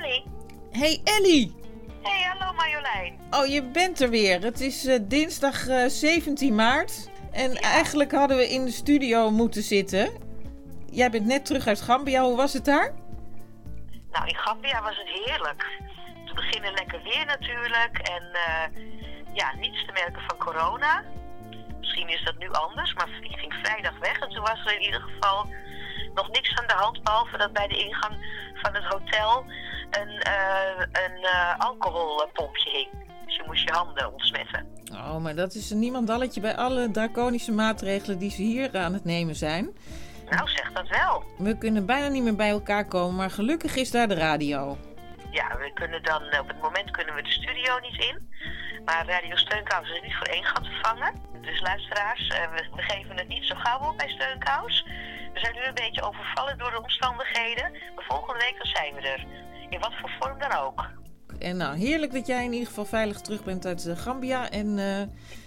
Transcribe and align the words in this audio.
Ellie. 0.00 0.24
Hey 0.70 1.00
Ellie! 1.04 1.54
Hey, 2.02 2.22
hallo 2.22 2.52
Marjolein. 2.52 3.20
Oh, 3.30 3.46
je 3.46 3.62
bent 3.62 4.00
er 4.00 4.10
weer. 4.10 4.42
Het 4.42 4.60
is 4.60 4.86
eh, 4.86 4.98
dinsdag 5.02 5.66
eh, 5.66 5.86
17 5.86 6.54
maart. 6.54 7.10
En 7.32 7.54
eigenlijk 7.56 8.12
hadden 8.12 8.36
we 8.36 8.48
in 8.48 8.64
de 8.64 8.70
studio 8.70 9.30
moeten 9.30 9.62
zitten. 9.62 10.10
Jij 10.90 11.10
bent 11.10 11.26
net 11.26 11.46
terug 11.46 11.66
uit 11.66 11.80
Gambia. 11.80 12.22
Hoe 12.22 12.36
was 12.36 12.52
het 12.52 12.64
daar? 12.64 12.94
Nou, 14.10 14.28
in 14.28 14.36
Gambia 14.36 14.82
was 14.82 14.96
het 14.96 15.08
heerlijk. 15.08 15.66
Te 16.26 16.34
beginnen 16.34 16.72
lekker 16.72 17.02
weer 17.02 17.24
natuurlijk. 17.26 17.98
En 17.98 18.22
eh, 18.32 18.84
ja, 19.34 19.54
niets 19.54 19.86
te 19.86 19.92
merken 19.92 20.22
van 20.28 20.38
corona. 20.38 21.04
Misschien 21.80 22.08
is 22.08 22.24
dat 22.24 22.38
nu 22.38 22.50
anders, 22.50 22.94
maar 22.94 23.08
ik 23.20 23.38
ging 23.38 23.54
vrijdag 23.62 23.98
weg. 23.98 24.20
En 24.20 24.28
toen 24.28 24.44
was 24.44 24.66
er 24.66 24.74
in 24.74 24.84
ieder 24.84 25.00
geval 25.00 25.46
nog 26.14 26.30
niks 26.30 26.54
aan 26.58 26.66
de 26.66 26.74
hand. 26.74 27.02
Behalve 27.02 27.36
dat 27.36 27.52
bij 27.52 27.68
de 27.68 27.84
ingang 27.84 28.14
van 28.62 28.74
het 28.74 28.84
hotel 28.84 29.44
een, 29.90 30.20
eh, 30.20 30.86
een 30.92 31.24
eh, 31.24 31.58
alcoholpompje 31.58 32.70
hing. 32.70 32.88
Dus 33.26 33.36
je 33.36 33.42
moest 33.46 33.68
je 33.68 33.72
handen 33.72 34.12
ontsmetten. 34.12 34.66
Oh, 34.92 35.16
maar 35.16 35.34
dat 35.34 35.54
is 35.54 35.70
een 35.70 35.78
niemandalletje 35.78 36.40
bij 36.40 36.56
alle 36.56 36.90
draconische 36.90 37.52
maatregelen 37.52 38.18
die 38.18 38.30
ze 38.30 38.42
hier 38.42 38.78
aan 38.78 38.92
het 38.92 39.04
nemen 39.04 39.34
zijn. 39.34 39.70
Nou, 40.30 40.48
zeg 40.48 40.72
dat 40.72 40.88
wel. 40.88 41.24
We 41.38 41.58
kunnen 41.58 41.86
bijna 41.86 42.08
niet 42.08 42.22
meer 42.22 42.36
bij 42.36 42.50
elkaar 42.50 42.84
komen, 42.84 43.16
maar 43.16 43.30
gelukkig 43.30 43.76
is 43.76 43.90
daar 43.90 44.08
de 44.08 44.14
radio. 44.14 44.78
Ja, 45.30 45.56
we 45.56 45.70
kunnen 45.74 46.02
dan, 46.02 46.22
op 46.22 46.48
het 46.48 46.62
moment 46.62 46.90
kunnen 46.90 47.14
we 47.14 47.22
de 47.22 47.30
studio 47.30 47.78
niet 47.78 48.00
in. 48.00 48.28
Maar 48.84 49.06
Radio 49.06 49.36
Steunkous 49.36 49.90
is 49.90 50.02
niet 50.02 50.16
voor 50.16 50.26
één 50.26 50.44
gat 50.44 50.64
te 50.64 50.78
vangen. 50.82 51.14
Dus 51.40 51.60
luisteraars, 51.60 52.28
eh, 52.28 52.50
we, 52.52 52.64
we 52.76 52.82
geven 52.82 53.16
het 53.16 53.28
niet 53.28 53.44
zo 53.44 53.54
gauw 53.58 53.88
op 53.88 53.96
bij 53.96 54.08
Steunkous. 54.08 54.84
We 55.32 55.40
zijn 55.40 55.54
nu 55.54 55.62
een 55.64 55.74
beetje 55.74 56.02
overvallen 56.02 56.58
door 56.58 56.70
de 56.70 56.82
omstandigheden. 56.82 57.70
Maar 57.94 58.04
volgende 58.08 58.44
week 58.44 58.56
dan 58.56 58.66
zijn 58.66 58.94
we 58.94 59.00
er. 59.00 59.26
In 59.70 59.80
wat 59.80 59.92
voor 60.00 60.10
vorm 60.20 60.38
dan 60.38 60.52
ook. 60.52 60.88
En 61.38 61.56
nou, 61.56 61.76
heerlijk 61.76 62.12
dat 62.12 62.26
jij 62.26 62.44
in 62.44 62.52
ieder 62.52 62.68
geval 62.68 62.84
veilig 62.84 63.20
terug 63.20 63.44
bent 63.44 63.66
uit 63.66 63.86
eh, 63.86 63.96
Gambia. 63.96 64.50
En 64.50 64.78
eh, 64.78 65.02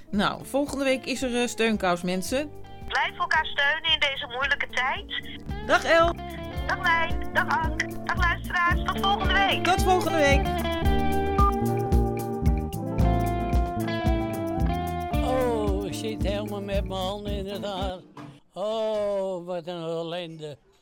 nou, 0.09 0.45
volgende 0.45 0.83
week 0.83 1.05
is 1.05 1.21
er 1.21 1.29
uh, 1.29 1.47
steunkous, 1.47 2.01
mensen. 2.01 2.51
Blijf 2.87 3.17
elkaar 3.19 3.45
steunen 3.45 3.93
in 3.93 3.99
deze 3.99 4.27
moeilijke 4.27 4.67
tijd. 4.67 5.39
Dag 5.67 5.83
El, 5.83 6.15
Dag 6.67 6.81
Lijn, 6.81 7.33
dag 7.33 7.63
Ank, 7.63 8.07
dag 8.07 8.17
luisteraars. 8.17 8.83
Tot 8.83 8.99
volgende 8.99 9.33
week. 9.33 9.63
tot 9.63 9.83
volgende 9.83 10.17
week. 10.17 10.47
Oh, 15.25 15.85
ik 15.85 15.93
zit 15.93 16.23
helemaal 16.23 16.61
met 16.61 16.87
mijn 16.87 16.99
handen 17.01 17.33
in 17.33 17.45
het 17.45 17.65
haar. 17.65 17.99
Oh, 18.53 19.45
wat 19.45 19.67
een 19.67 19.81
ellende. 19.83 20.57